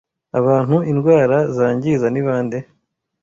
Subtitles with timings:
[0.39, 2.57] abantu indwara zangiza ni bande